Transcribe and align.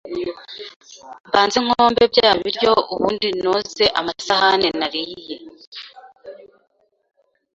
mbanze 1.27 1.57
nkombe 1.65 2.03
bya 2.13 2.29
biryo 2.41 2.71
ubundi 2.93 3.27
noze 3.43 3.83
amasahane 3.99 4.67
nariye 4.79 5.37